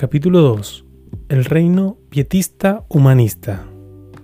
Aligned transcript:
Capítulo 0.00 0.40
2. 0.40 0.86
El 1.28 1.44
reino 1.44 1.98
pietista 2.08 2.86
humanista. 2.88 3.66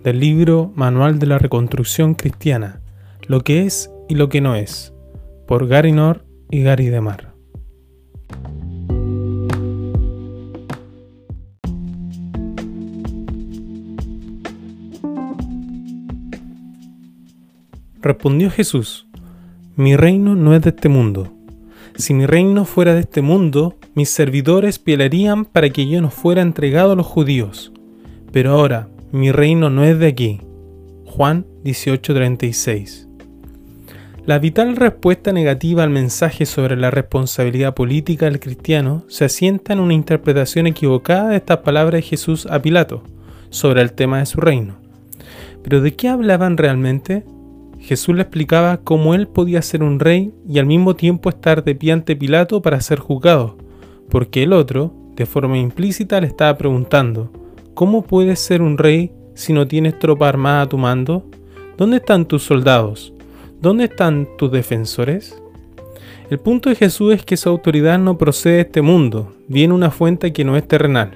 Del 0.02 0.20
libro 0.20 0.72
Manual 0.74 1.18
de 1.18 1.26
la 1.26 1.38
Reconstrucción 1.38 2.14
Cristiana. 2.14 2.80
Lo 3.28 3.42
que 3.42 3.66
es 3.66 3.90
y 4.08 4.14
lo 4.14 4.30
que 4.30 4.40
no 4.40 4.54
es. 4.54 4.94
Por 5.46 5.68
Gary 5.68 5.92
Nor 5.92 6.24
y 6.50 6.62
Gary 6.62 6.86
Demar. 6.86 7.34
Respondió 18.00 18.50
Jesús, 18.50 19.06
Mi 19.76 19.94
reino 19.94 20.36
no 20.36 20.54
es 20.54 20.62
de 20.62 20.70
este 20.70 20.88
mundo. 20.88 21.35
Si 21.96 22.12
mi 22.12 22.26
reino 22.26 22.66
fuera 22.66 22.92
de 22.92 23.00
este 23.00 23.22
mundo, 23.22 23.74
mis 23.94 24.10
servidores 24.10 24.78
pelearían 24.78 25.46
para 25.46 25.70
que 25.70 25.88
yo 25.88 26.02
no 26.02 26.10
fuera 26.10 26.42
entregado 26.42 26.92
a 26.92 26.94
los 26.96 27.06
judíos. 27.06 27.72
Pero 28.32 28.52
ahora, 28.52 28.88
mi 29.12 29.32
reino 29.32 29.70
no 29.70 29.82
es 29.82 29.98
de 29.98 30.08
aquí. 30.08 30.40
Juan 31.06 31.46
18:36. 31.64 33.08
La 34.26 34.38
vital 34.38 34.76
respuesta 34.76 35.32
negativa 35.32 35.84
al 35.84 35.90
mensaje 35.90 36.44
sobre 36.44 36.76
la 36.76 36.90
responsabilidad 36.90 37.74
política 37.74 38.26
del 38.26 38.40
cristiano 38.40 39.04
se 39.08 39.24
asienta 39.24 39.72
en 39.72 39.80
una 39.80 39.94
interpretación 39.94 40.66
equivocada 40.66 41.28
de 41.30 41.36
estas 41.36 41.58
palabras 41.58 42.02
de 42.02 42.08
Jesús 42.08 42.46
a 42.50 42.60
Pilato 42.60 43.04
sobre 43.48 43.80
el 43.80 43.92
tema 43.92 44.18
de 44.18 44.26
su 44.26 44.40
reino. 44.40 44.76
Pero 45.62 45.80
¿de 45.80 45.94
qué 45.94 46.08
hablaban 46.08 46.58
realmente? 46.58 47.24
Jesús 47.80 48.14
le 48.14 48.22
explicaba 48.22 48.78
cómo 48.78 49.14
él 49.14 49.28
podía 49.28 49.62
ser 49.62 49.82
un 49.82 50.00
rey 50.00 50.32
y 50.48 50.58
al 50.58 50.66
mismo 50.66 50.96
tiempo 50.96 51.28
estar 51.28 51.62
de 51.62 51.74
pie 51.74 51.92
ante 51.92 52.16
Pilato 52.16 52.62
para 52.62 52.80
ser 52.80 52.98
juzgado, 52.98 53.56
porque 54.10 54.42
el 54.42 54.52
otro, 54.52 54.92
de 55.14 55.26
forma 55.26 55.58
implícita, 55.58 56.20
le 56.20 56.26
estaba 56.26 56.56
preguntando, 56.56 57.30
¿cómo 57.74 58.02
puedes 58.02 58.40
ser 58.40 58.62
un 58.62 58.78
rey 58.78 59.12
si 59.34 59.52
no 59.52 59.68
tienes 59.68 59.98
tropa 59.98 60.28
armada 60.28 60.62
a 60.62 60.68
tu 60.68 60.78
mando? 60.78 61.24
¿Dónde 61.76 61.98
están 61.98 62.26
tus 62.26 62.42
soldados? 62.42 63.12
¿Dónde 63.60 63.84
están 63.84 64.28
tus 64.36 64.50
defensores? 64.50 65.40
El 66.28 66.38
punto 66.40 66.70
de 66.70 66.74
Jesús 66.74 67.14
es 67.14 67.24
que 67.24 67.36
su 67.36 67.48
autoridad 67.48 67.98
no 67.98 68.18
procede 68.18 68.54
de 68.54 68.60
este 68.62 68.82
mundo, 68.82 69.32
viene 69.46 69.74
una 69.74 69.90
fuente 69.90 70.32
que 70.32 70.44
no 70.44 70.56
es 70.56 70.66
terrenal. 70.66 71.12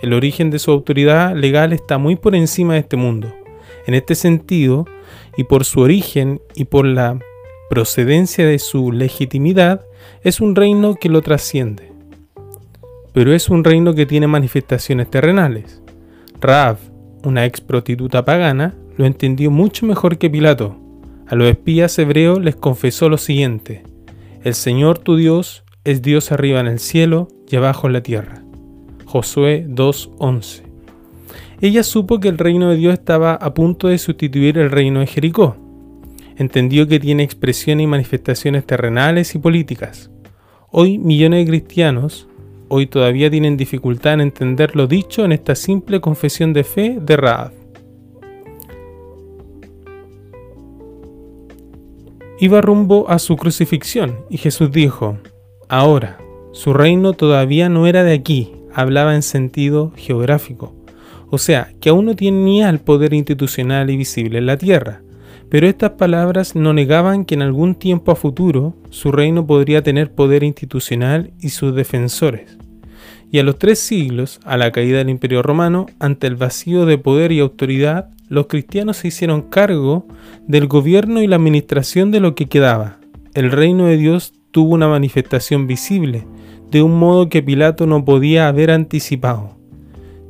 El 0.00 0.12
origen 0.12 0.50
de 0.50 0.58
su 0.58 0.70
autoridad 0.70 1.34
legal 1.34 1.72
está 1.72 1.98
muy 1.98 2.16
por 2.16 2.34
encima 2.34 2.74
de 2.74 2.80
este 2.80 2.96
mundo. 2.96 3.32
En 3.86 3.94
este 3.94 4.14
sentido, 4.14 4.86
y 5.36 5.44
por 5.44 5.64
su 5.64 5.80
origen 5.80 6.40
y 6.54 6.64
por 6.64 6.86
la 6.86 7.18
procedencia 7.68 8.46
de 8.46 8.58
su 8.58 8.92
legitimidad, 8.92 9.84
es 10.22 10.40
un 10.40 10.54
reino 10.54 10.94
que 10.94 11.08
lo 11.08 11.22
trasciende. 11.22 11.92
Pero 13.12 13.32
es 13.32 13.48
un 13.48 13.64
reino 13.64 13.94
que 13.94 14.06
tiene 14.06 14.26
manifestaciones 14.26 15.10
terrenales. 15.10 15.82
Raab, 16.40 16.78
una 17.24 17.44
ex 17.44 17.60
prostituta 17.60 18.24
pagana, 18.24 18.74
lo 18.96 19.06
entendió 19.06 19.50
mucho 19.50 19.86
mejor 19.86 20.18
que 20.18 20.30
Pilato. 20.30 20.76
A 21.26 21.34
los 21.34 21.48
espías 21.48 21.98
hebreos 21.98 22.40
les 22.40 22.56
confesó 22.56 23.08
lo 23.08 23.18
siguiente: 23.18 23.82
El 24.44 24.54
Señor 24.54 24.98
tu 24.98 25.16
Dios 25.16 25.64
es 25.84 26.02
Dios 26.02 26.30
arriba 26.30 26.60
en 26.60 26.66
el 26.66 26.78
cielo 26.78 27.28
y 27.48 27.56
abajo 27.56 27.86
en 27.86 27.94
la 27.94 28.02
tierra. 28.02 28.42
Josué 29.06 29.66
2:11 29.68 30.65
ella 31.60 31.82
supo 31.82 32.20
que 32.20 32.28
el 32.28 32.38
reino 32.38 32.70
de 32.70 32.76
Dios 32.76 32.94
estaba 32.94 33.34
a 33.34 33.54
punto 33.54 33.88
de 33.88 33.98
sustituir 33.98 34.58
el 34.58 34.70
reino 34.70 35.00
de 35.00 35.06
Jericó. 35.06 35.56
Entendió 36.36 36.86
que 36.86 37.00
tiene 37.00 37.22
expresión 37.22 37.80
y 37.80 37.86
manifestaciones 37.86 38.66
terrenales 38.66 39.34
y 39.34 39.38
políticas. 39.38 40.10
Hoy 40.70 40.98
millones 40.98 41.44
de 41.44 41.50
cristianos, 41.50 42.28
hoy 42.68 42.86
todavía 42.86 43.30
tienen 43.30 43.56
dificultad 43.56 44.14
en 44.14 44.20
entender 44.20 44.76
lo 44.76 44.86
dicho 44.86 45.24
en 45.24 45.32
esta 45.32 45.54
simple 45.54 46.00
confesión 46.00 46.52
de 46.52 46.64
fe 46.64 46.98
de 47.00 47.16
Raab. 47.16 47.52
Iba 52.38 52.60
rumbo 52.60 53.08
a 53.08 53.18
su 53.18 53.34
crucifixión 53.38 54.18
y 54.28 54.36
Jesús 54.36 54.70
dijo, 54.70 55.16
ahora, 55.70 56.18
su 56.52 56.74
reino 56.74 57.14
todavía 57.14 57.70
no 57.70 57.86
era 57.86 58.04
de 58.04 58.12
aquí, 58.12 58.52
hablaba 58.74 59.14
en 59.14 59.22
sentido 59.22 59.92
geográfico 59.96 60.75
o 61.30 61.38
sea, 61.38 61.72
que 61.80 61.88
aún 61.88 62.06
no 62.06 62.16
tenía 62.16 62.68
el 62.70 62.78
poder 62.78 63.14
institucional 63.14 63.90
y 63.90 63.96
visible 63.96 64.38
en 64.38 64.46
la 64.46 64.56
tierra. 64.56 65.02
Pero 65.48 65.68
estas 65.68 65.92
palabras 65.92 66.56
no 66.56 66.72
negaban 66.72 67.24
que 67.24 67.34
en 67.34 67.42
algún 67.42 67.76
tiempo 67.76 68.10
a 68.10 68.16
futuro 68.16 68.74
su 68.90 69.12
reino 69.12 69.46
podría 69.46 69.82
tener 69.82 70.12
poder 70.12 70.42
institucional 70.42 71.32
y 71.40 71.50
sus 71.50 71.74
defensores. 71.74 72.56
Y 73.30 73.38
a 73.38 73.44
los 73.44 73.58
tres 73.58 73.78
siglos, 73.78 74.40
a 74.44 74.56
la 74.56 74.72
caída 74.72 74.98
del 74.98 75.10
Imperio 75.10 75.42
Romano, 75.42 75.86
ante 75.98 76.26
el 76.26 76.36
vacío 76.36 76.86
de 76.86 76.98
poder 76.98 77.32
y 77.32 77.40
autoridad, 77.40 78.10
los 78.28 78.46
cristianos 78.46 78.98
se 78.98 79.08
hicieron 79.08 79.42
cargo 79.42 80.06
del 80.46 80.66
gobierno 80.66 81.22
y 81.22 81.26
la 81.26 81.36
administración 81.36 82.10
de 82.10 82.20
lo 82.20 82.34
que 82.34 82.46
quedaba. 82.46 82.98
El 83.34 83.52
reino 83.52 83.86
de 83.86 83.96
Dios 83.96 84.32
tuvo 84.50 84.74
una 84.74 84.88
manifestación 84.88 85.66
visible, 85.66 86.26
de 86.70 86.82
un 86.82 86.98
modo 86.98 87.28
que 87.28 87.42
Pilato 87.42 87.86
no 87.86 88.04
podía 88.04 88.48
haber 88.48 88.70
anticipado. 88.70 89.55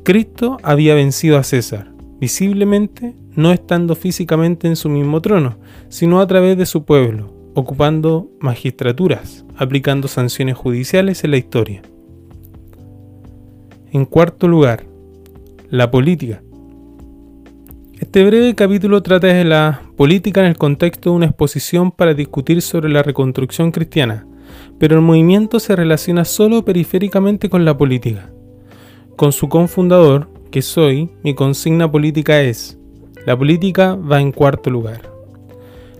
Cristo 0.07 0.57
había 0.63 0.95
vencido 0.95 1.37
a 1.37 1.43
César, 1.43 1.91
visiblemente 2.21 3.13
no 3.35 3.51
estando 3.51 3.93
físicamente 3.93 4.65
en 4.69 4.77
su 4.77 4.87
mismo 4.87 5.21
trono, 5.21 5.57
sino 5.89 6.21
a 6.21 6.27
través 6.27 6.57
de 6.57 6.65
su 6.65 6.85
pueblo, 6.85 7.33
ocupando 7.55 8.31
magistraturas, 8.39 9.45
aplicando 9.57 10.07
sanciones 10.07 10.55
judiciales 10.55 11.25
en 11.25 11.31
la 11.31 11.37
historia. 11.37 11.81
En 13.91 14.05
cuarto 14.05 14.47
lugar, 14.47 14.85
la 15.69 15.91
política. 15.91 16.41
Este 17.99 18.23
breve 18.23 18.55
capítulo 18.55 19.03
trata 19.03 19.27
de 19.27 19.43
la 19.43 19.81
política 19.97 20.39
en 20.39 20.47
el 20.47 20.57
contexto 20.57 21.09
de 21.09 21.17
una 21.17 21.25
exposición 21.25 21.91
para 21.91 22.13
discutir 22.13 22.61
sobre 22.61 22.87
la 22.87 23.03
reconstrucción 23.03 23.71
cristiana, 23.71 24.25
pero 24.79 24.95
el 24.95 25.01
movimiento 25.01 25.59
se 25.59 25.75
relaciona 25.75 26.23
solo 26.23 26.63
periféricamente 26.63 27.49
con 27.49 27.65
la 27.65 27.77
política. 27.77 28.31
Con 29.17 29.31
su 29.31 29.49
confundador, 29.49 30.29
que 30.51 30.61
soy, 30.61 31.09
mi 31.23 31.33
consigna 31.33 31.91
política 31.91 32.39
es, 32.39 32.77
la 33.25 33.35
política 33.35 33.95
va 33.95 34.21
en 34.21 34.31
cuarto 34.31 34.69
lugar. 34.69 35.11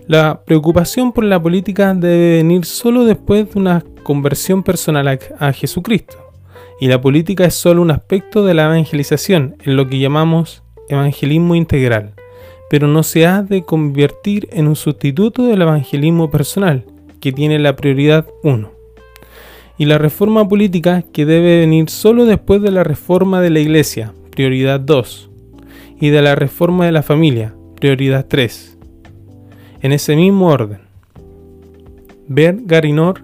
La 0.06 0.44
preocupación 0.44 1.10
por 1.10 1.24
la 1.24 1.42
política 1.42 1.92
debe 1.94 2.36
venir 2.36 2.64
solo 2.64 3.04
después 3.04 3.52
de 3.52 3.58
una 3.58 3.84
conversión 4.04 4.62
personal 4.62 5.18
a, 5.40 5.52
Jesucristo. 5.52 6.16
Y 6.80 6.86
la 6.86 7.00
política 7.00 7.44
es 7.44 7.56
solo 7.56 7.82
un 7.82 7.90
aspecto 7.90 8.46
de 8.46 8.54
la 8.54 8.66
evangelización, 8.66 9.56
en 9.64 9.74
lo 9.74 9.88
que 9.88 9.98
llamamos 9.98 10.62
evangelismo 10.88 11.56
integral, 11.56 12.14
pero 12.70 12.86
no 12.86 13.02
se 13.02 13.26
ha 13.26 13.42
de 13.42 13.62
convertir 13.62 14.48
en 14.52 14.68
un 14.68 14.76
sustituto 14.76 15.42
del 15.42 15.62
evangelismo 15.62 16.30
personal, 16.30 16.84
que 17.20 17.32
tiene 17.32 17.58
la 17.58 17.74
prioridad 17.74 18.28
1 18.44 18.77
y 19.78 19.84
la 19.86 19.96
reforma 19.96 20.46
política 20.46 21.02
que 21.12 21.24
debe 21.24 21.60
venir 21.60 21.88
solo 21.88 22.26
después 22.26 22.60
de 22.60 22.72
la 22.72 22.82
reforma 22.82 23.40
de 23.40 23.50
la 23.50 23.60
Iglesia, 23.60 24.12
prioridad 24.30 24.80
2, 24.80 25.30
y 26.00 26.10
de 26.10 26.20
la 26.20 26.34
reforma 26.34 26.84
de 26.84 26.92
la 26.92 27.04
familia, 27.04 27.54
prioridad 27.76 28.26
3. 28.26 28.76
En 29.80 29.92
ese 29.92 30.16
mismo 30.16 30.48
orden. 30.48 30.80
Ver 32.26 32.58
Garinor, 32.64 33.22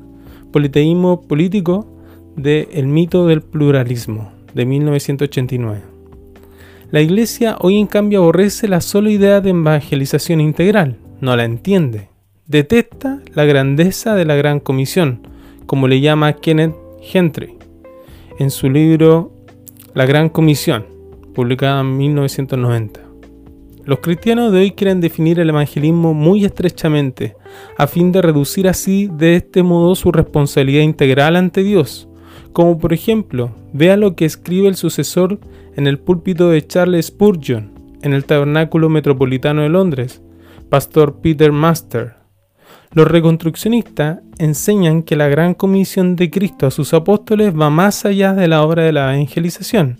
Politeísmo 0.52 1.22
Político 1.22 1.86
de 2.36 2.68
El 2.72 2.86
mito 2.86 3.26
del 3.26 3.42
pluralismo, 3.42 4.32
de 4.54 4.64
1989. 4.64 5.82
La 6.92 7.00
Iglesia 7.00 7.56
hoy 7.58 7.80
en 7.80 7.88
cambio 7.88 8.20
aborrece 8.20 8.68
la 8.68 8.80
sola 8.80 9.10
idea 9.10 9.40
de 9.40 9.50
evangelización 9.50 10.40
integral, 10.40 10.98
no 11.20 11.36
la 11.36 11.44
entiende. 11.44 12.08
Detesta 12.46 13.20
la 13.34 13.44
grandeza 13.44 14.14
de 14.14 14.24
la 14.24 14.36
Gran 14.36 14.60
Comisión, 14.60 15.33
como 15.66 15.88
le 15.88 16.00
llama 16.00 16.34
Kenneth 16.34 16.74
Gentry 17.00 17.56
en 18.38 18.50
su 18.50 18.68
libro 18.68 19.32
La 19.94 20.06
Gran 20.06 20.28
Comisión, 20.28 20.86
publicado 21.34 21.80
en 21.80 21.96
1990. 21.96 23.00
Los 23.84 23.98
cristianos 23.98 24.50
de 24.50 24.60
hoy 24.60 24.70
quieren 24.70 25.00
definir 25.00 25.38
el 25.38 25.50
evangelismo 25.50 26.14
muy 26.14 26.44
estrechamente, 26.44 27.36
a 27.76 27.86
fin 27.86 28.12
de 28.12 28.22
reducir 28.22 28.66
así 28.66 29.10
de 29.12 29.36
este 29.36 29.62
modo 29.62 29.94
su 29.94 30.10
responsabilidad 30.10 30.82
integral 30.82 31.36
ante 31.36 31.62
Dios, 31.62 32.08
como 32.52 32.78
por 32.78 32.92
ejemplo, 32.92 33.50
vea 33.72 33.96
lo 33.96 34.16
que 34.16 34.24
escribe 34.24 34.68
el 34.68 34.76
sucesor 34.76 35.38
en 35.76 35.86
el 35.86 35.98
púlpito 35.98 36.48
de 36.48 36.66
Charles 36.66 37.06
Spurgeon 37.06 37.74
en 38.04 38.12
el 38.12 38.24
Tabernáculo 38.24 38.88
Metropolitano 38.88 39.62
de 39.62 39.70
Londres, 39.70 40.22
Pastor 40.68 41.20
Peter 41.20 41.52
Master, 41.52 42.16
los 42.94 43.08
reconstruccionistas 43.08 44.20
enseñan 44.38 45.02
que 45.02 45.16
la 45.16 45.28
gran 45.28 45.54
comisión 45.54 46.14
de 46.14 46.30
Cristo 46.30 46.66
a 46.66 46.70
sus 46.70 46.94
apóstoles 46.94 47.52
va 47.58 47.68
más 47.68 48.04
allá 48.04 48.34
de 48.34 48.46
la 48.46 48.62
obra 48.62 48.84
de 48.84 48.92
la 48.92 49.14
evangelización. 49.14 49.98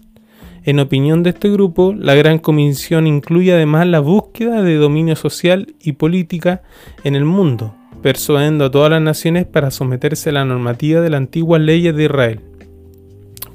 En 0.63 0.79
opinión 0.79 1.23
de 1.23 1.31
este 1.31 1.51
grupo, 1.51 1.93
la 1.93 2.15
gran 2.15 2.39
comisión 2.39 3.07
incluye 3.07 3.53
además 3.53 3.87
la 3.87 4.01
búsqueda 4.01 4.63
de 4.63 4.77
dominio 4.77 5.17
social 5.17 5.75
y 5.81 5.93
política 5.93 6.63
en 7.03 7.17
el 7.17 7.25
mundo, 7.25 7.75
persuadiendo 8.01 8.67
a 8.67 8.71
todas 8.71 8.91
las 8.91 9.03
naciones 9.03 9.45
para 9.45 9.71
someterse 9.71 10.31
a 10.31 10.35
la 10.35 10.45
normativa 10.45 11.01
de 11.01 11.11
las 11.11 11.19
antiguas 11.19 11.61
leyes 11.61 11.95
de 11.95 12.05
Israel. 12.05 12.41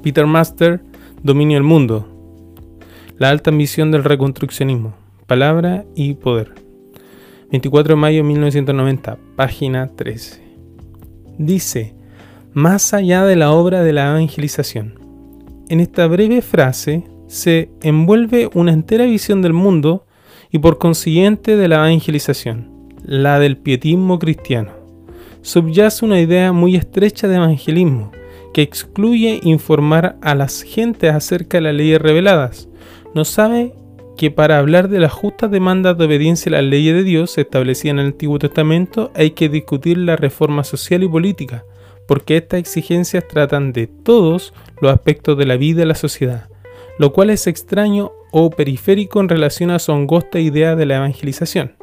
Peter 0.02 0.26
Master 0.26 0.82
Dominio 1.22 1.56
del 1.56 1.64
mundo. 1.64 2.08
La 3.18 3.28
alta 3.28 3.50
ambición 3.50 3.90
del 3.90 4.04
reconstruccionismo. 4.04 4.94
Palabra 5.26 5.84
y 5.94 6.14
poder. 6.14 6.69
24 7.50 7.96
de 7.96 8.00
mayo 8.00 8.18
de 8.18 8.22
1990, 8.22 9.18
página 9.34 9.88
13. 9.88 10.40
Dice, 11.36 11.94
más 12.52 12.94
allá 12.94 13.24
de 13.24 13.34
la 13.34 13.50
obra 13.50 13.82
de 13.82 13.92
la 13.92 14.10
evangelización. 14.10 14.94
En 15.68 15.80
esta 15.80 16.06
breve 16.06 16.42
frase 16.42 17.04
se 17.26 17.70
envuelve 17.82 18.48
una 18.54 18.72
entera 18.72 19.04
visión 19.04 19.42
del 19.42 19.52
mundo 19.52 20.06
y 20.52 20.60
por 20.60 20.78
consiguiente 20.78 21.56
de 21.56 21.66
la 21.66 21.76
evangelización, 21.76 22.94
la 23.02 23.40
del 23.40 23.56
pietismo 23.56 24.20
cristiano. 24.20 24.70
Subyace 25.42 26.04
una 26.04 26.20
idea 26.20 26.52
muy 26.52 26.76
estrecha 26.76 27.26
de 27.26 27.34
evangelismo, 27.34 28.12
que 28.54 28.62
excluye 28.62 29.40
informar 29.42 30.18
a 30.22 30.36
las 30.36 30.62
gentes 30.62 31.12
acerca 31.12 31.58
de 31.58 31.62
las 31.62 31.74
leyes 31.74 32.00
reveladas. 32.00 32.68
No 33.12 33.24
sabe 33.24 33.74
que 34.20 34.30
para 34.30 34.58
hablar 34.58 34.90
de 34.90 35.00
las 35.00 35.14
justas 35.14 35.50
demandas 35.50 35.96
de 35.96 36.04
obediencia 36.04 36.50
a 36.50 36.60
las 36.60 36.64
leyes 36.64 36.94
de 36.94 37.04
Dios 37.04 37.38
establecidas 37.38 37.92
en 37.92 37.98
el 38.00 38.06
Antiguo 38.08 38.38
Testamento 38.38 39.10
hay 39.14 39.30
que 39.30 39.48
discutir 39.48 39.96
la 39.96 40.14
reforma 40.14 40.62
social 40.62 41.02
y 41.02 41.08
política, 41.08 41.64
porque 42.06 42.36
estas 42.36 42.60
exigencias 42.60 43.26
tratan 43.26 43.72
de 43.72 43.86
todos 43.86 44.52
los 44.82 44.92
aspectos 44.92 45.38
de 45.38 45.46
la 45.46 45.56
vida 45.56 45.78
de 45.78 45.86
la 45.86 45.94
sociedad, 45.94 46.50
lo 46.98 47.14
cual 47.14 47.30
es 47.30 47.46
extraño 47.46 48.12
o 48.30 48.50
periférico 48.50 49.20
en 49.20 49.30
relación 49.30 49.70
a 49.70 49.78
su 49.78 49.90
angosta 49.90 50.38
idea 50.38 50.76
de 50.76 50.84
la 50.84 50.96
evangelización. 50.96 51.76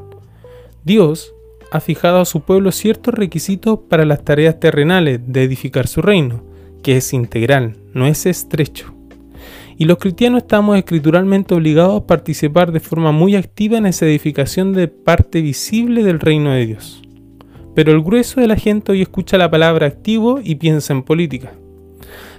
Dios 0.83 1.33
ha 1.71 1.79
fijado 1.79 2.19
a 2.21 2.25
su 2.25 2.41
pueblo 2.41 2.71
ciertos 2.71 3.15
requisitos 3.15 3.79
para 3.89 4.05
las 4.05 4.23
tareas 4.23 4.59
terrenales 4.59 5.21
de 5.25 5.41
edificar 5.41 5.87
su 5.87 6.03
reino, 6.03 6.43
que 6.83 6.97
es 6.97 7.13
integral, 7.13 7.77
no 7.95 8.05
es 8.05 8.27
estrecho. 8.27 8.96
Y 9.79 9.85
los 9.85 9.99
cristianos 9.99 10.41
estamos 10.41 10.75
escrituralmente 10.75 11.53
obligados 11.53 12.01
a 12.01 12.07
participar 12.07 12.71
de 12.71 12.79
forma 12.79 13.11
muy 13.11 13.35
activa 13.35 13.77
en 13.77 13.85
esa 13.85 14.07
edificación 14.07 14.73
de 14.73 14.87
parte 14.87 15.39
visible 15.41 16.03
del 16.03 16.19
reino 16.19 16.51
de 16.51 16.65
Dios. 16.65 17.03
Pero 17.75 17.91
el 17.91 18.01
grueso 18.01 18.41
de 18.41 18.47
la 18.47 18.55
gente 18.55 18.91
hoy 18.91 19.03
escucha 19.03 19.37
la 19.37 19.51
palabra 19.51 19.85
activo 19.85 20.39
y 20.43 20.55
piensa 20.55 20.93
en 20.93 21.03
política. 21.03 21.53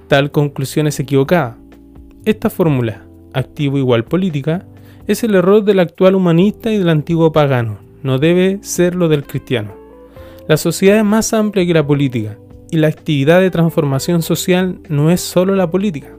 Tal 0.08 0.32
conclusión 0.32 0.88
es 0.88 0.99
equivocada. 0.99 1.56
Esta 2.25 2.50
fórmula, 2.50 3.06
activo 3.32 3.79
igual 3.79 4.05
política, 4.05 4.67
es 5.06 5.23
el 5.23 5.37
error 5.37 5.62
del 5.62 5.79
actual 5.79 6.17
humanista 6.17 6.73
y 6.73 6.79
del 6.79 6.88
antiguo 6.88 7.31
pagano, 7.31 7.79
no 8.02 8.19
debe 8.19 8.58
ser 8.62 8.96
lo 8.96 9.08
del 9.08 9.25
cristiano. 9.25 9.75
La 10.49 10.56
sociedad 10.56 10.99
es 10.99 11.05
más 11.05 11.32
amplia 11.32 11.64
que 11.64 11.75
la 11.75 11.87
política, 11.87 12.37
y 12.70 12.79
la 12.79 12.88
actividad 12.88 13.41
de 13.41 13.50
transformación 13.50 14.23
social 14.23 14.81
no 14.88 15.11
es 15.11 15.20
solo 15.20 15.55
la 15.55 15.70
política. 15.70 16.18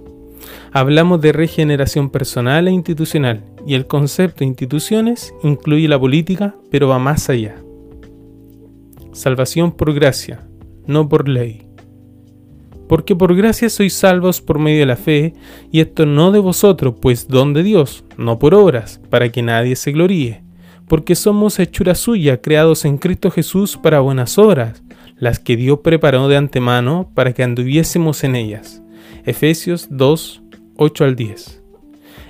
Hablamos 0.71 1.21
de 1.21 1.31
regeneración 1.31 2.09
personal 2.09 2.67
e 2.67 2.71
institucional, 2.71 3.43
y 3.65 3.75
el 3.75 3.87
concepto 3.87 4.39
de 4.39 4.45
instituciones 4.45 5.33
incluye 5.43 5.87
la 5.87 5.99
política, 5.99 6.55
pero 6.69 6.87
va 6.87 6.99
más 6.99 7.29
allá. 7.29 7.55
Salvación 9.11 9.71
por 9.71 9.93
gracia, 9.93 10.47
no 10.85 11.09
por 11.09 11.27
ley. 11.27 11.67
Porque 12.87 13.15
por 13.15 13.35
gracia 13.35 13.69
sois 13.69 13.93
salvos 13.93 14.41
por 14.41 14.57
medio 14.57 14.79
de 14.79 14.85
la 14.85 14.95
fe, 14.95 15.33
y 15.71 15.79
esto 15.79 16.05
no 16.05 16.31
de 16.31 16.39
vosotros, 16.39 16.95
pues 16.99 17.27
don 17.27 17.53
de 17.53 17.63
Dios, 17.63 18.03
no 18.17 18.39
por 18.39 18.55
obras, 18.55 18.99
para 19.09 19.29
que 19.29 19.43
nadie 19.43 19.75
se 19.75 19.91
gloríe. 19.91 20.43
Porque 20.87 21.15
somos 21.15 21.59
hechura 21.59 21.93
suya, 21.93 22.41
creados 22.41 22.85
en 22.85 22.97
Cristo 22.97 23.29
Jesús 23.29 23.77
para 23.77 23.99
buenas 23.99 24.39
obras, 24.39 24.81
las 25.17 25.37
que 25.37 25.55
Dios 25.55 25.81
preparó 25.83 26.27
de 26.27 26.37
antemano 26.37 27.11
para 27.13 27.33
que 27.33 27.43
anduviésemos 27.43 28.23
en 28.23 28.35
ellas. 28.35 28.81
Efesios 29.25 29.87
2, 29.91 30.41
8 30.77 31.03
al 31.03 31.15
10. 31.15 31.61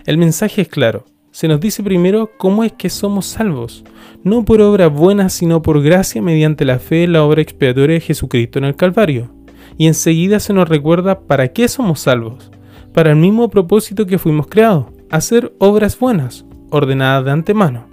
El 0.06 0.18
mensaje 0.18 0.62
es 0.62 0.68
claro. 0.68 1.06
Se 1.32 1.48
nos 1.48 1.60
dice 1.60 1.84
primero 1.84 2.32
cómo 2.38 2.64
es 2.64 2.74
que 2.74 2.90
somos 2.90 3.28
salvos, 3.28 3.84
no 4.24 4.44
por 4.44 4.62
obras 4.62 4.92
buenas, 4.92 5.34
sino 5.34 5.62
por 5.62 5.82
gracia 5.82 6.22
mediante 6.22 6.66
la 6.66 6.80
fe 6.80 7.04
en 7.04 7.14
la 7.14 7.24
obra 7.24 7.42
expiatoria 7.42 7.94
de 7.94 8.02
Jesucristo 8.02 8.58
en 8.58 8.66
el 8.66 8.76
Calvario. 8.76 9.32
Y 9.78 9.88
enseguida 9.88 10.40
se 10.40 10.54
nos 10.54 10.68
recuerda 10.68 11.22
para 11.22 11.50
qué 11.50 11.68
somos 11.68 12.00
salvos, 12.02 12.52
para 12.94 13.12
el 13.12 13.18
mismo 13.18 13.50
propósito 13.50 14.08
que 14.08 14.18
fuimos 14.18 14.48
creados, 14.48 14.88
hacer 15.12 15.54
obras 15.60 15.98
buenas, 15.98 16.46
ordenadas 16.72 17.26
de 17.26 17.32
antemano. 17.32 17.86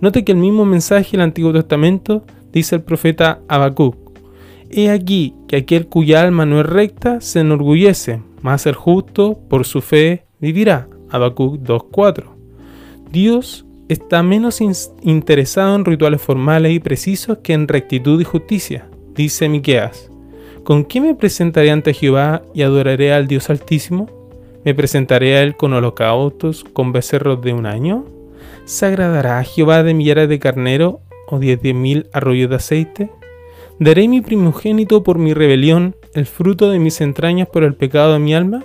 Note 0.00 0.24
que 0.24 0.32
el 0.32 0.38
mismo 0.38 0.66
mensaje 0.66 1.12
del 1.12 1.22
Antiguo 1.22 1.52
Testamento 1.52 2.24
dice 2.52 2.76
el 2.76 2.82
profeta 2.82 3.40
Habacuc, 3.48 4.03
He 4.70 4.90
aquí 4.90 5.34
que 5.48 5.56
aquel 5.56 5.86
cuya 5.86 6.22
alma 6.22 6.46
no 6.46 6.60
es 6.60 6.66
recta 6.66 7.20
se 7.20 7.40
enorgullece, 7.40 8.20
mas 8.42 8.66
el 8.66 8.74
justo 8.74 9.38
por 9.48 9.64
su 9.64 9.80
fe 9.80 10.24
vivirá. 10.40 10.88
Habacuc 11.10 11.60
2.4. 11.60 12.24
Dios 13.10 13.64
está 13.88 14.22
menos 14.22 14.60
interesado 14.60 15.76
en 15.76 15.84
rituales 15.84 16.20
formales 16.20 16.72
y 16.72 16.80
precisos 16.80 17.38
que 17.38 17.52
en 17.52 17.68
rectitud 17.68 18.20
y 18.20 18.24
justicia, 18.24 18.88
dice 19.14 19.48
Miqueas. 19.48 20.10
¿Con 20.64 20.84
qué 20.84 21.00
me 21.00 21.14
presentaré 21.14 21.70
ante 21.70 21.92
Jehová 21.92 22.42
y 22.54 22.62
adoraré 22.62 23.12
al 23.12 23.26
Dios 23.26 23.50
Altísimo? 23.50 24.08
¿Me 24.64 24.74
presentaré 24.74 25.36
a 25.36 25.42
él 25.42 25.56
con 25.56 25.74
holocaustos, 25.74 26.64
con 26.64 26.90
becerros 26.90 27.42
de 27.42 27.52
un 27.52 27.66
año? 27.66 28.06
¿Se 28.64 28.86
agradará 28.86 29.38
a 29.38 29.44
Jehová 29.44 29.82
de 29.82 29.92
millares 29.92 30.28
de 30.28 30.38
carnero 30.38 31.00
o 31.28 31.38
diez 31.38 31.62
mil 31.74 32.08
arroyos 32.14 32.48
de 32.48 32.56
aceite? 32.56 33.10
¿Daré 33.80 34.06
mi 34.06 34.20
primogénito 34.20 35.02
por 35.02 35.18
mi 35.18 35.34
rebelión, 35.34 35.96
el 36.14 36.26
fruto 36.26 36.70
de 36.70 36.78
mis 36.78 37.00
entrañas 37.00 37.48
por 37.48 37.64
el 37.64 37.74
pecado 37.74 38.12
de 38.12 38.20
mi 38.20 38.32
alma? 38.32 38.64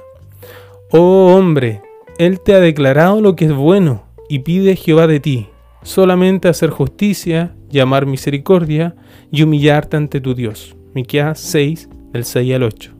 Oh 0.92 1.34
hombre, 1.36 1.82
Él 2.20 2.40
te 2.40 2.54
ha 2.54 2.60
declarado 2.60 3.20
lo 3.20 3.36
que 3.36 3.46
es 3.46 3.54
bueno, 3.54 4.04
y 4.30 4.40
pide 4.40 4.76
Jehová 4.76 5.08
de 5.08 5.20
ti, 5.20 5.48
solamente 5.82 6.48
hacer 6.48 6.70
justicia, 6.70 7.56
llamar 7.72 8.06
misericordia 8.06 8.96
y 9.32 9.42
humillarte 9.42 9.98
ante 9.98 10.22
tu 10.22 10.36
Dios. 10.36 10.76
Miqueas 10.94 11.40
6, 11.40 11.90
del 12.14 12.24
6 12.24 12.54
al 12.54 12.64
8. 12.64 12.92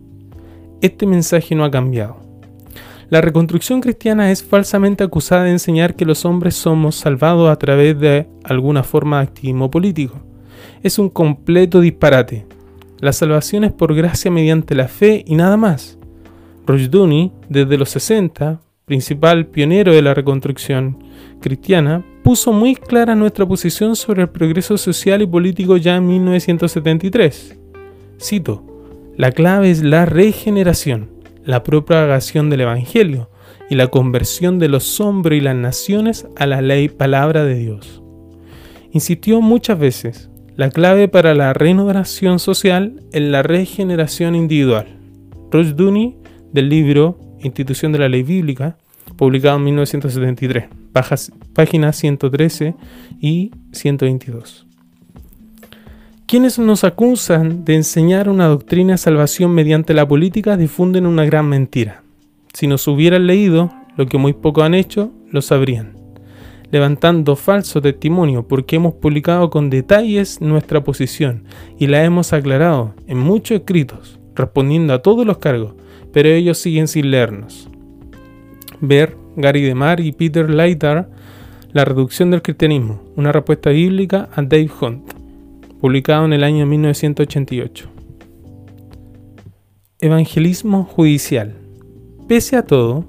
Este 0.82 1.06
mensaje 1.06 1.54
no 1.54 1.64
ha 1.64 1.70
cambiado. 1.70 2.18
La 3.12 3.22
reconstrucción 3.22 3.82
cristiana 3.82 4.32
es 4.32 4.44
falsamente 4.44 5.04
acusada 5.04 5.44
de 5.44 5.52
enseñar 5.52 5.96
que 5.96 6.06
los 6.06 6.26
hombres 6.26 6.56
somos 6.56 6.96
salvados 6.96 7.52
a 7.52 7.56
través 7.58 8.00
de 8.00 8.28
alguna 8.44 8.82
forma 8.82 9.18
de 9.18 9.24
activismo 9.26 9.70
político 9.70 10.29
es 10.84 11.00
un 11.00 11.10
completo 11.10 11.82
disparate. 11.82 12.46
La 13.00 13.14
salvación 13.14 13.64
es 13.64 13.72
por 13.72 13.96
gracia 13.96 14.30
mediante 14.30 14.76
la 14.76 14.88
fe 14.88 15.24
y 15.26 15.36
nada 15.36 15.58
más. 15.58 15.98
Rojduni, 16.66 17.32
desde 17.48 17.78
los 17.78 17.90
60, 17.90 18.62
principal 18.86 19.48
pionero 19.48 19.94
de 19.94 20.02
la 20.02 20.14
reconstrucción 20.14 21.04
cristiana, 21.42 22.04
puso 22.24 22.52
muy 22.52 22.76
clara 22.76 23.16
nuestra 23.16 23.46
posición 23.46 23.96
sobre 23.96 24.24
el 24.24 24.30
progreso 24.30 24.78
social 24.78 25.22
y 25.22 25.28
político 25.28 25.78
ya 25.78 25.96
en 25.96 26.08
1973. 26.08 27.58
Cito, 28.20 28.66
la 29.16 29.32
clave 29.32 29.72
es 29.72 29.84
la 29.84 30.06
regeneración, 30.06 31.10
la 31.44 31.64
propagación 31.64 32.50
del 32.50 32.62
Evangelio 32.62 33.30
y 33.70 33.76
la 33.76 33.88
conversión 33.88 34.60
de 34.60 34.70
los 34.70 35.00
hombres 35.00 35.40
y 35.40 35.44
las 35.44 35.56
naciones 35.56 36.28
a 36.36 36.46
la 36.46 36.62
ley 36.62 36.90
palabra 36.90 37.46
de 37.46 37.56
Dios. 37.56 38.02
Insistió 38.92 39.42
muchas 39.42 39.78
veces, 39.78 40.29
la 40.60 40.70
clave 40.72 41.08
para 41.08 41.34
la 41.36 41.54
renovación 41.54 42.38
social 42.38 43.02
es 43.14 43.22
la 43.22 43.44
regeneración 43.44 44.36
individual. 44.36 44.88
Roche 45.50 45.72
Dooney, 45.72 46.18
del 46.52 46.68
libro 46.68 47.18
Institución 47.40 47.94
de 47.94 48.00
la 48.00 48.10
Ley 48.10 48.24
Bíblica, 48.24 48.76
publicado 49.16 49.56
en 49.56 49.64
1973, 49.64 50.66
páginas 51.54 51.96
113 51.96 52.76
y 53.22 53.52
122. 53.72 54.68
Quienes 56.28 56.60
nos 56.60 56.84
acusan 56.84 57.64
de 57.64 57.78
enseñar 57.78 58.28
una 58.28 58.48
doctrina 58.48 58.96
de 58.96 58.98
salvación 58.98 59.52
mediante 59.52 59.94
la 59.94 60.06
política 60.06 60.58
difunden 60.58 61.06
una 61.06 61.24
gran 61.24 61.48
mentira. 61.48 62.04
Si 62.54 62.68
nos 62.68 62.86
hubieran 62.90 63.28
leído, 63.28 63.72
lo 63.96 64.08
que 64.08 64.18
muy 64.18 64.34
pocos 64.34 64.66
han 64.66 64.74
hecho, 64.74 65.10
lo 65.32 65.42
sabrían 65.42 65.99
levantando 66.72 67.36
falso 67.36 67.82
testimonio 67.82 68.48
porque 68.48 68.76
hemos 68.76 68.94
publicado 68.94 69.50
con 69.50 69.70
detalles 69.70 70.42
nuestra 70.42 70.84
posición 70.84 71.44
y 71.78 71.88
la 71.88 72.04
hemos 72.04 72.34
aclarado 72.34 72.94
en 73.08 73.18
muchos 73.20 73.60
escritos, 73.60 74.20
respondiendo 74.36 74.94
a 74.94 75.02
todos 75.02 75.26
los 75.26 75.38
cargos, 75.40 75.74
pero 76.14 76.30
ellos 76.30 76.58
siguen 76.58 76.88
sin 76.88 77.12
leernos. 77.12 77.70
Ver 78.82 79.16
Gary 79.36 79.62
DeMar 79.62 80.00
y 80.00 80.12
Peter 80.12 80.50
Leiter 80.50 81.08
La 81.72 81.86
reducción 81.86 82.32
del 82.32 82.42
cristianismo, 82.42 83.02
una 83.16 83.32
respuesta 83.32 83.70
bíblica 83.70 84.30
a 84.34 84.42
Dave 84.42 84.70
Hunt, 84.82 85.14
publicado 85.80 86.26
en 86.26 86.34
el 86.34 86.44
año 86.44 86.66
1988. 86.66 87.90
Evangelismo 90.00 90.86
judicial. 90.86 91.56
Pese 92.28 92.56
a 92.56 92.64
todo, 92.64 93.06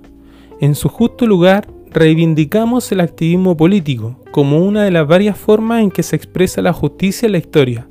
en 0.60 0.74
su 0.74 0.88
justo 0.88 1.26
lugar 1.26 1.68
reivindicamos 1.92 2.90
el 2.92 3.00
activismo 3.00 3.56
político 3.56 4.16
como 4.30 4.58
una 4.58 4.84
de 4.84 4.90
las 4.90 5.06
varias 5.06 5.36
formas 5.36 5.82
en 5.82 5.90
que 5.90 6.02
se 6.02 6.16
expresa 6.16 6.62
la 6.62 6.72
justicia 6.72 7.26
en 7.26 7.32
la 7.32 7.38
historia. 7.38 7.88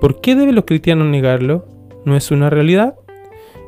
¿Por 0.00 0.20
qué 0.20 0.34
deben 0.34 0.56
los 0.56 0.64
cristianos 0.64 1.06
negarlo? 1.06 1.64
¿No 2.04 2.16
es 2.16 2.30
una 2.30 2.50
realidad? 2.50 2.96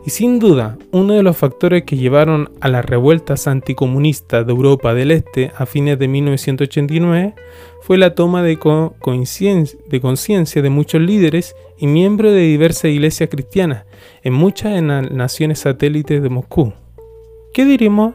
Y 0.06 0.10
sin 0.10 0.38
duda, 0.38 0.76
uno 0.90 1.14
de 1.14 1.22
los 1.22 1.36
factores 1.36 1.84
que 1.84 1.96
llevaron 1.96 2.50
a 2.60 2.68
las 2.68 2.84
revueltas 2.84 3.46
anticomunistas 3.46 4.44
de 4.44 4.52
Europa 4.52 4.92
del 4.92 5.12
Este 5.12 5.50
a 5.56 5.64
fines 5.64 5.98
de 5.98 6.08
1989 6.08 7.34
fue 7.80 7.96
la 7.96 8.14
toma 8.14 8.42
de 8.42 8.58
conciencia 8.58 10.62
de 10.62 10.70
muchos 10.70 11.00
líderes 11.00 11.54
y 11.78 11.86
miembros 11.86 12.32
de 12.32 12.40
diversas 12.40 12.90
iglesias 12.90 13.30
cristianas 13.30 13.86
en 14.22 14.34
muchas 14.34 14.82
naciones 14.82 15.60
satélites 15.60 16.22
de 16.22 16.28
Moscú. 16.28 16.74
¿Qué 17.54 17.64
diríamos 17.64 18.14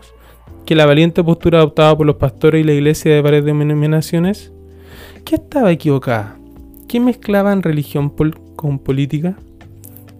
que 0.66 0.76
la 0.76 0.86
valiente 0.86 1.24
postura 1.24 1.60
adoptada 1.60 1.98
por 1.98 2.06
los 2.06 2.18
pastores 2.18 2.62
y 2.62 2.64
la 2.64 2.74
iglesia 2.74 3.14
de 3.14 3.22
varias 3.22 3.46
denominaciones? 3.46 4.52
¿Qué 5.26 5.36
estaba 5.36 5.72
equivocada? 5.72 6.38
¿Qué 6.88 7.00
mezclaban 7.00 7.64
religión 7.64 8.14
con 8.56 8.80
política? 8.80 9.38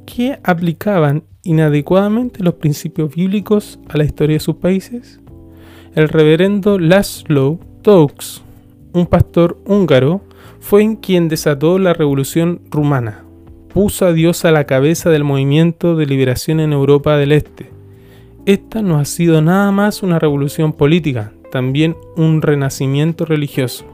¿Qué 0.06 0.40
aplicaban 0.44 1.24
inadecuadamente 1.44 2.44
los 2.44 2.56
principios 2.56 3.14
bíblicos 3.14 3.80
a 3.90 3.98
la 3.98 4.04
historia 4.04 4.36
de 4.36 4.40
sus 4.40 4.56
países? 4.56 5.20
El 5.96 6.10
reverendo 6.10 6.78
Laszlo 6.80 7.60
Toux, 7.82 8.44
un 8.94 9.08
pastor 9.08 9.60
húngaro, 9.66 10.22
fue 10.60 11.00
quien 11.02 11.28
desató 11.28 11.80
la 11.80 11.94
revolución 11.94 12.62
rumana. 12.70 13.24
Puso 13.74 14.06
a 14.06 14.14
Dios 14.14 14.46
a 14.46 14.52
la 14.52 14.66
cabeza 14.66 15.10
del 15.10 15.24
movimiento 15.24 15.96
de 15.96 16.06
liberación 16.06 16.60
en 16.60 16.74
Europa 16.74 17.18
del 17.18 17.32
Este 17.32 17.79
esta 18.46 18.82
no 18.82 19.00
ha 19.00 19.06
sido 19.06 19.42
nada 19.42 19.72
más 19.72 20.02
una 20.02 20.20
revolución 20.20 20.74
política, 20.74 21.34
también 21.52 21.96
un 22.16 22.42
renacimiento 22.42 23.26
religioso. 23.26 23.86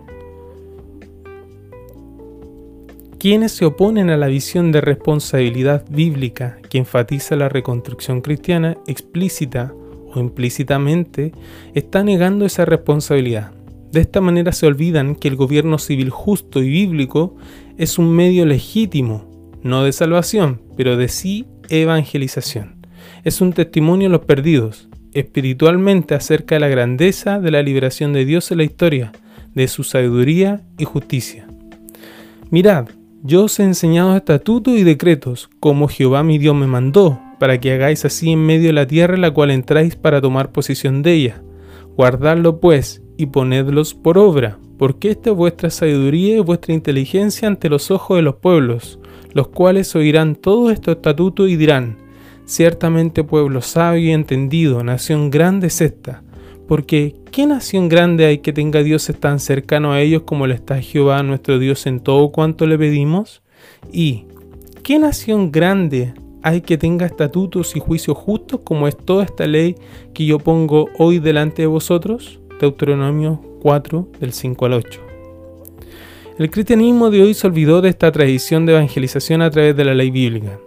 Quienes 3.18 3.54
se 3.54 3.66
oponen 3.66 4.10
a 4.10 4.18
la 4.18 4.28
visión 4.28 4.72
de 4.72 4.82
responsabilidad 4.82 5.86
bíblica 5.90 6.60
que 6.70 6.78
enfatiza 6.78 7.36
la 7.36 7.50
reconstrucción 7.50 8.22
cristiana 8.22 8.78
explícita 8.86 9.74
o 10.14 10.20
implícitamente 10.20 11.32
están 11.74 12.06
negando 12.06 12.46
esa 12.46 12.66
responsabilidad. 12.66 13.52
De 13.92 14.02
esta 14.02 14.22
manera 14.22 14.52
se 14.52 14.68
olvidan 14.68 15.16
que 15.16 15.28
el 15.28 15.38
gobierno 15.38 15.80
civil 15.80 16.12
justo 16.12 16.62
y 16.62 16.70
bíblico 16.70 17.36
es 17.78 17.98
un 17.98 18.14
medio 18.14 18.46
legítimo, 18.46 19.52
no 19.64 19.84
de 19.84 19.92
salvación, 19.92 20.62
pero 20.78 20.98
de 20.98 21.08
sí 21.08 21.48
evangelización 21.70 22.75
es 23.26 23.42
un 23.42 23.54
testimonio 23.54 24.08
a 24.08 24.12
los 24.12 24.22
perdidos, 24.22 24.88
espiritualmente 25.14 26.14
acerca 26.14 26.56
de 26.56 26.60
la 26.60 26.68
grandeza 26.68 27.40
de 27.40 27.50
la 27.50 27.64
liberación 27.64 28.14
de 28.14 28.24
Dios 28.24 28.52
en 28.52 28.60
la 28.60 28.64
historia, 28.64 29.12
de 29.56 29.68
su 29.68 29.84
sabiduría 29.84 30.62
y 30.78 30.86
justicia. 30.86 31.48
Mirad, 32.52 32.86
yo 33.24 33.46
os 33.46 33.60
he 33.60 33.64
enseñado 33.64 34.16
estatutos 34.16 34.78
y 34.78 34.84
decretos, 34.84 35.50
como 35.60 35.88
Jehová 35.88 36.22
mi 36.22 36.38
Dios 36.38 36.56
me 36.56 36.68
mandó, 36.68 37.20
para 37.40 37.60
que 37.60 37.74
hagáis 37.74 38.06
así 38.06 38.32
en 38.32 38.46
medio 38.46 38.68
de 38.68 38.74
la 38.74 38.86
tierra 38.86 39.16
en 39.16 39.22
la 39.22 39.32
cual 39.32 39.50
entráis 39.50 39.96
para 39.96 40.22
tomar 40.22 40.52
posesión 40.52 41.02
de 41.02 41.14
ella. 41.14 41.42
Guardadlo 41.98 42.60
pues 42.60 43.02
y 43.18 43.26
ponedlos 43.26 43.96
por 43.96 44.20
obra, 44.20 44.60
porque 44.78 45.10
esta 45.10 45.32
es 45.32 45.36
vuestra 45.36 45.72
sabiduría 45.72 46.38
y 46.38 46.42
vuestra 46.42 46.76
inteligencia 46.76 47.48
ante 47.48 47.70
los 47.70 47.90
ojos 47.90 48.18
de 48.18 48.22
los 48.22 48.36
pueblos, 48.36 49.00
los 49.34 49.48
cuales 49.48 49.96
oirán 49.96 50.36
todos 50.36 50.72
estos 50.72 50.98
estatutos 50.98 51.50
y 51.50 51.56
dirán, 51.56 52.05
Ciertamente 52.46 53.24
pueblo 53.24 53.62
sabio 53.62 54.10
y 54.10 54.12
entendido, 54.12 54.84
nación 54.84 55.32
grande 55.32 55.68
es 55.68 55.82
esta, 55.82 56.22
porque 56.68 57.16
¿qué 57.32 57.48
nación 57.48 57.90
grande 57.90 58.26
hay 58.26 58.38
que 58.38 58.54
tenga 58.54 58.84
dioses 58.84 59.20
tan 59.20 59.40
cercano 59.40 59.94
a 59.94 60.02
ellos 60.02 60.24
como 60.24 60.46
le 60.46 60.54
está 60.54 60.80
Jehová 60.80 61.24
nuestro 61.24 61.58
Dios 61.58 61.88
en 61.88 62.00
todo 62.00 62.32
cuanto 62.32 62.68
le 62.68 62.78
pedimos? 62.78 63.42
Y 63.92 64.26
¿qué 64.84 65.00
nación 65.00 65.52
grande 65.52 66.14
hay 66.44 66.62
que 66.62 66.78
tenga 66.78 67.08
estatutos 67.08 67.76
y 67.76 67.80
juicios 67.80 68.16
justos 68.16 68.62
como 68.64 68.88
es 68.88 68.96
toda 68.96 69.24
esta 69.24 69.48
ley 69.48 69.76
que 70.14 70.28
yo 70.28 70.38
pongo 70.38 70.90
hoy 71.00 71.18
delante 71.18 71.64
de 71.64 71.68
vosotros? 71.68 72.40
Deuteronomio 72.62 73.42
4 73.64 74.08
del 74.20 74.34
5 74.34 74.66
al 74.68 74.74
8. 74.74 75.02
El 76.38 76.52
cristianismo 76.52 77.10
de 77.10 77.24
hoy 77.24 77.34
se 77.34 77.48
olvidó 77.48 77.82
de 77.82 77.90
esta 77.90 78.12
tradición 78.12 78.68
de 78.68 78.74
evangelización 78.74 79.42
a 79.42 79.50
través 79.50 79.76
de 79.76 79.86
la 79.86 79.96
ley 79.96 80.12
bíblica. 80.12 80.60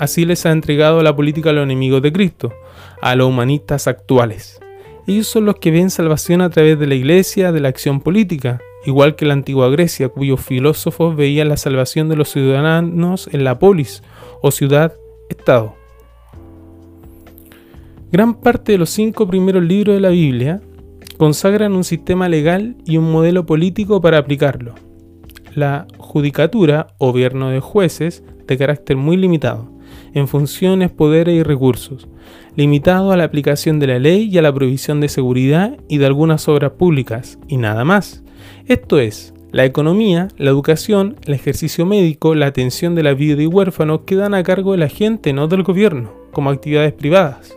Así 0.00 0.24
les 0.24 0.46
ha 0.46 0.50
entregado 0.50 1.02
la 1.02 1.14
política 1.14 1.50
a 1.50 1.52
los 1.52 1.62
enemigos 1.62 2.00
de 2.00 2.10
Cristo, 2.10 2.54
a 3.02 3.14
los 3.16 3.28
humanistas 3.28 3.86
actuales. 3.86 4.58
Ellos 5.06 5.26
son 5.26 5.44
los 5.44 5.56
que 5.56 5.70
ven 5.70 5.90
salvación 5.90 6.40
a 6.40 6.48
través 6.48 6.78
de 6.78 6.86
la 6.86 6.94
iglesia, 6.94 7.52
de 7.52 7.60
la 7.60 7.68
acción 7.68 8.00
política, 8.00 8.62
igual 8.86 9.14
que 9.14 9.26
la 9.26 9.34
antigua 9.34 9.68
Grecia, 9.68 10.08
cuyos 10.08 10.40
filósofos 10.40 11.14
veían 11.16 11.50
la 11.50 11.58
salvación 11.58 12.08
de 12.08 12.16
los 12.16 12.30
ciudadanos 12.30 13.28
en 13.30 13.44
la 13.44 13.58
polis 13.58 14.02
o 14.40 14.50
ciudad-estado. 14.50 15.74
Gran 18.10 18.40
parte 18.40 18.72
de 18.72 18.78
los 18.78 18.88
cinco 18.88 19.26
primeros 19.26 19.62
libros 19.62 19.96
de 19.96 20.00
la 20.00 20.08
Biblia 20.08 20.62
consagran 21.18 21.74
un 21.74 21.84
sistema 21.84 22.26
legal 22.30 22.78
y 22.86 22.96
un 22.96 23.12
modelo 23.12 23.44
político 23.44 24.00
para 24.00 24.16
aplicarlo. 24.16 24.76
La 25.54 25.86
judicatura 25.98 26.86
gobierno 26.98 27.50
de 27.50 27.60
jueces 27.60 28.24
de 28.46 28.56
carácter 28.56 28.96
muy 28.96 29.18
limitado, 29.18 29.79
en 30.14 30.28
funciones, 30.28 30.90
poderes 30.90 31.34
y 31.34 31.42
recursos, 31.42 32.08
limitado 32.56 33.12
a 33.12 33.16
la 33.16 33.24
aplicación 33.24 33.78
de 33.78 33.86
la 33.86 33.98
ley 33.98 34.28
y 34.30 34.38
a 34.38 34.42
la 34.42 34.52
provisión 34.52 35.00
de 35.00 35.08
seguridad 35.08 35.78
y 35.88 35.98
de 35.98 36.06
algunas 36.06 36.48
obras 36.48 36.72
públicas, 36.72 37.38
y 37.48 37.56
nada 37.56 37.84
más. 37.84 38.22
Esto 38.66 38.98
es, 38.98 39.34
la 39.52 39.64
economía, 39.64 40.28
la 40.36 40.50
educación, 40.50 41.16
el 41.26 41.34
ejercicio 41.34 41.84
médico, 41.84 42.34
la 42.34 42.46
atención 42.46 42.94
de 42.94 43.02
la 43.02 43.14
vida 43.14 43.42
y 43.42 43.46
huérfanos 43.46 44.02
quedan 44.06 44.34
a 44.34 44.42
cargo 44.42 44.72
de 44.72 44.78
la 44.78 44.88
gente, 44.88 45.32
no 45.32 45.48
del 45.48 45.62
gobierno, 45.62 46.12
como 46.32 46.50
actividades 46.50 46.92
privadas. 46.92 47.56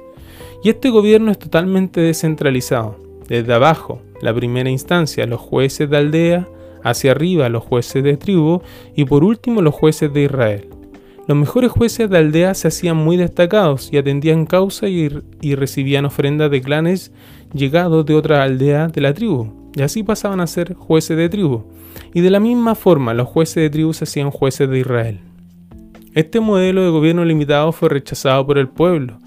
Y 0.63 0.69
este 0.69 0.89
gobierno 0.89 1.29
es 1.29 1.38
totalmente 1.38 2.01
descentralizado. 2.01 2.98
Desde 3.27 3.53
abajo, 3.53 4.01
la 4.22 4.33
primera 4.33 4.69
instancia, 4.69 5.27
los 5.27 5.39
jueces 5.39 5.89
de 5.89 5.98
aldea, 5.98 6.48
hacia 6.83 7.12
arriba 7.12 7.50
los 7.50 7.63
jueces 7.63 8.03
de 8.03 8.17
tribu 8.17 8.62
y 8.95 9.05
por 9.05 9.24
último 9.24 9.62
los 9.62 9.74
jueces 9.74 10.13
de 10.13 10.24
Israel. 10.24 10.69
Los 11.25 11.38
mejores 11.38 11.72
jueces 11.72 12.10
de 12.10 12.18
aldea 12.18 12.53
se 12.53 12.68
hacían 12.68 12.98
muy 12.98 13.15
destacados 13.15 13.89
y 13.94 13.98
atendían 13.98 14.46
causa 14.46 14.89
y, 14.89 15.08
recibían 15.56 16.03
ofrendas 16.03 16.51
de 16.51 16.62
clanes 16.62 17.13
llegados 17.53 18.06
de 18.06 18.13
otra 18.13 18.44
aldea 18.44 18.89
de 18.89 19.00
la 19.00 19.13
tribu, 19.13 19.72
y 19.74 19.84
así 19.84 20.03
pasaban 20.03 20.42
a 20.42 20.48
ser 20.48 20.74
jueces 20.74 21.15
de 21.15 21.30
tribu. 21.30 21.63
Y 22.13 22.20
de 22.20 22.30
la 22.30 22.42
misma 22.42 22.75
forma, 22.75 23.13
los 23.13 23.30
jueces 23.30 23.56
de 23.56 23.70
tribu 23.70 23.94
se 23.94 24.03
hacían 24.03 24.32
jueces 24.32 24.70
de 24.70 24.80
Israel. 24.80 25.20
Este 26.13 26.42
modelo 26.42 26.84
de 26.84 26.89
gobierno 26.89 27.24
limitado 27.24 27.72
fue 27.72 27.88
rechazado 27.88 28.46
por 28.46 28.58
el 28.58 28.68
pueblo, 28.68 29.20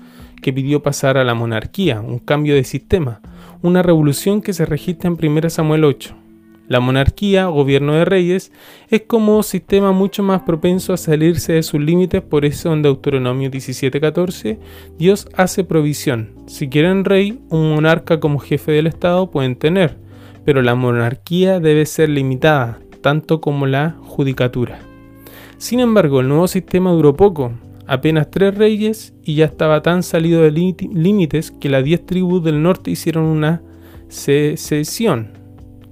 que 0.42 0.52
pidió 0.52 0.82
pasar 0.82 1.16
a 1.16 1.24
la 1.24 1.32
monarquía, 1.32 2.02
un 2.02 2.18
cambio 2.18 2.54
de 2.54 2.64
sistema, 2.64 3.22
una 3.62 3.82
revolución 3.82 4.42
que 4.42 4.52
se 4.52 4.66
registra 4.66 5.08
en 5.08 5.16
1 5.18 5.48
Samuel 5.48 5.84
8. 5.84 6.25
La 6.68 6.80
monarquía, 6.80 7.46
gobierno 7.46 7.94
de 7.94 8.04
reyes, 8.04 8.50
es 8.88 9.02
como 9.02 9.42
sistema 9.44 9.92
mucho 9.92 10.24
más 10.24 10.42
propenso 10.42 10.92
a 10.92 10.96
salirse 10.96 11.52
de 11.52 11.62
sus 11.62 11.80
límites, 11.80 12.22
por 12.22 12.44
eso 12.44 12.72
en 12.72 12.82
Deuteronomio 12.82 13.50
17:14 13.50 14.58
Dios 14.98 15.28
hace 15.34 15.62
provisión. 15.62 16.30
Si 16.46 16.68
quieren 16.68 17.04
rey, 17.04 17.38
un 17.50 17.72
monarca 17.74 18.18
como 18.18 18.40
jefe 18.40 18.72
del 18.72 18.88
Estado 18.88 19.30
pueden 19.30 19.54
tener, 19.54 19.96
pero 20.44 20.60
la 20.60 20.74
monarquía 20.74 21.60
debe 21.60 21.86
ser 21.86 22.08
limitada, 22.08 22.80
tanto 23.00 23.40
como 23.40 23.66
la 23.66 23.96
judicatura. 24.00 24.80
Sin 25.58 25.78
embargo, 25.78 26.20
el 26.20 26.28
nuevo 26.28 26.48
sistema 26.48 26.90
duró 26.90 27.14
poco, 27.14 27.52
apenas 27.86 28.28
tres 28.28 28.56
reyes 28.56 29.14
y 29.22 29.36
ya 29.36 29.44
estaba 29.44 29.82
tan 29.82 30.02
salido 30.02 30.42
de 30.42 30.50
límites 30.50 31.52
que 31.52 31.68
las 31.68 31.84
diez 31.84 32.04
tribus 32.04 32.42
del 32.42 32.60
norte 32.60 32.90
hicieron 32.90 33.24
una 33.24 33.62
secesión 34.08 35.45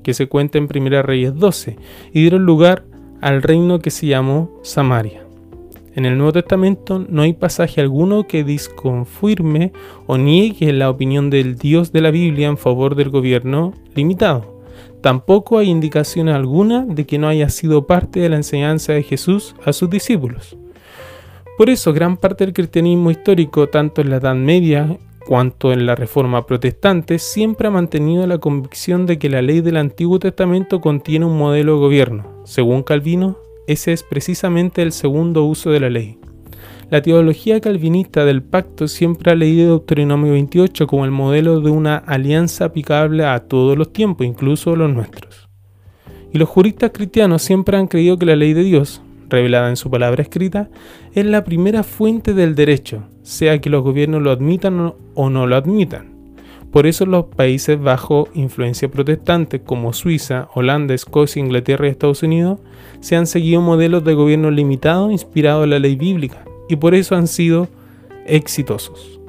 que 0.04 0.14
se 0.14 0.28
cuenta 0.28 0.58
en 0.58 0.68
Primera 0.68 1.02
Reyes 1.02 1.34
12, 1.34 1.76
y 2.12 2.20
dieron 2.20 2.44
lugar 2.44 2.84
al 3.20 3.42
reino 3.42 3.80
que 3.80 3.90
se 3.90 4.06
llamó 4.06 4.60
Samaria. 4.62 5.24
En 5.96 6.04
el 6.04 6.18
Nuevo 6.18 6.32
Testamento 6.32 7.04
no 7.08 7.22
hay 7.22 7.32
pasaje 7.32 7.80
alguno 7.80 8.26
que 8.26 8.44
disconfirme 8.44 9.72
o 10.06 10.18
niegue 10.18 10.72
la 10.72 10.90
opinión 10.90 11.30
del 11.30 11.56
Dios 11.56 11.92
de 11.92 12.00
la 12.00 12.10
Biblia 12.10 12.48
en 12.48 12.58
favor 12.58 12.96
del 12.96 13.10
gobierno 13.10 13.72
limitado. 13.94 14.60
Tampoco 15.00 15.58
hay 15.58 15.68
indicación 15.68 16.28
alguna 16.28 16.84
de 16.84 17.06
que 17.06 17.18
no 17.18 17.28
haya 17.28 17.48
sido 17.48 17.86
parte 17.86 18.20
de 18.20 18.28
la 18.28 18.36
enseñanza 18.36 18.92
de 18.92 19.02
Jesús 19.04 19.54
a 19.64 19.72
sus 19.72 19.88
discípulos. 19.88 20.56
Por 21.56 21.70
eso 21.70 21.92
gran 21.92 22.16
parte 22.16 22.44
del 22.44 22.54
cristianismo 22.54 23.12
histórico, 23.12 23.68
tanto 23.68 24.00
en 24.00 24.10
la 24.10 24.16
Edad 24.16 24.34
Media 24.34 24.98
cuanto 25.26 25.72
en 25.72 25.86
la 25.86 25.94
Reforma 25.94 26.46
Protestante, 26.46 27.18
siempre 27.18 27.68
ha 27.68 27.70
mantenido 27.70 28.26
la 28.26 28.38
convicción 28.38 29.06
de 29.06 29.18
que 29.18 29.28
la 29.28 29.42
ley 29.42 29.60
del 29.60 29.76
Antiguo 29.76 30.18
Testamento 30.18 30.80
contiene 30.80 31.26
un 31.26 31.38
modelo 31.38 31.74
de 31.74 31.80
gobierno. 31.80 32.42
Según 32.44 32.82
Calvino, 32.82 33.38
ese 33.66 33.92
es 33.92 34.02
precisamente 34.02 34.82
el 34.82 34.92
segundo 34.92 35.44
uso 35.44 35.70
de 35.70 35.80
la 35.80 35.90
ley. 35.90 36.18
La 36.90 37.00
teología 37.00 37.60
calvinista 37.60 38.24
del 38.24 38.42
pacto 38.42 38.88
siempre 38.88 39.32
ha 39.32 39.34
leído 39.34 39.70
Deuteronomio 39.70 40.32
28 40.32 40.86
como 40.86 41.04
el 41.04 41.10
modelo 41.10 41.60
de 41.60 41.70
una 41.70 41.96
alianza 41.96 42.66
aplicable 42.66 43.24
a 43.24 43.40
todos 43.40 43.76
los 43.78 43.92
tiempos, 43.92 44.26
incluso 44.26 44.76
los 44.76 44.92
nuestros. 44.92 45.48
Y 46.32 46.38
los 46.38 46.48
juristas 46.48 46.90
cristianos 46.92 47.42
siempre 47.42 47.76
han 47.78 47.86
creído 47.86 48.18
que 48.18 48.26
la 48.26 48.36
ley 48.36 48.52
de 48.52 48.64
Dios, 48.64 49.02
revelada 49.28 49.68
en 49.68 49.76
su 49.76 49.90
palabra 49.90 50.22
escrita, 50.22 50.68
es 51.14 51.24
la 51.24 51.44
primera 51.44 51.82
fuente 51.82 52.34
del 52.34 52.54
derecho, 52.54 53.04
sea 53.22 53.60
que 53.60 53.70
los 53.70 53.82
gobiernos 53.82 54.22
lo 54.22 54.30
admitan 54.30 54.94
o 55.14 55.30
no 55.30 55.46
lo 55.46 55.56
admitan. 55.56 56.14
Por 56.74 56.88
eso 56.88 57.06
los 57.06 57.26
países 57.26 57.80
bajo 57.80 58.28
influencia 58.34 58.90
protestante 58.90 59.60
como 59.60 59.92
Suiza, 59.92 60.48
Holanda, 60.54 60.92
Escocia, 60.92 61.38
Inglaterra 61.38 61.86
y 61.86 61.90
Estados 61.90 62.24
Unidos 62.24 62.58
se 62.98 63.14
han 63.14 63.28
seguido 63.28 63.60
modelos 63.60 64.02
de 64.02 64.14
gobierno 64.14 64.50
limitado 64.50 65.12
inspirados 65.12 65.62
en 65.62 65.70
la 65.70 65.78
ley 65.78 65.94
bíblica 65.94 66.44
y 66.68 66.74
por 66.74 66.96
eso 66.96 67.14
han 67.14 67.28
sido 67.28 67.68
exitosos. 68.26 69.20